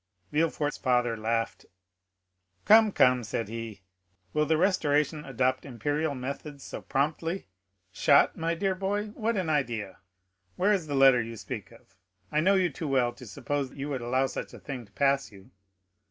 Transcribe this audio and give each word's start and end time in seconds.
Villefort's 0.31 0.79
father 0.79 1.15
laughed. 1.15 1.67
"Come, 2.65 2.91
come," 2.91 3.23
said 3.23 3.49
he, 3.49 3.83
"will 4.33 4.47
the 4.47 4.57
Restoration 4.57 5.23
adopt 5.23 5.63
imperial 5.63 6.15
methods 6.15 6.63
so 6.63 6.81
promptly? 6.81 7.45
Shot, 7.91 8.35
my 8.35 8.55
dear 8.55 8.73
boy? 8.73 9.09
What 9.09 9.37
an 9.37 9.47
idea! 9.47 9.99
Where 10.55 10.73
is 10.73 10.87
the 10.87 10.95
letter 10.95 11.21
you 11.21 11.37
speak 11.37 11.71
of? 11.71 11.93
I 12.31 12.39
know 12.39 12.55
you 12.55 12.71
too 12.71 12.87
well 12.87 13.13
to 13.13 13.27
suppose 13.27 13.73
you 13.75 13.89
would 13.89 14.01
allow 14.01 14.25
such 14.25 14.55
a 14.55 14.59
thing 14.59 14.85
to 14.87 14.91
pass 14.93 15.31
you." 15.31 15.51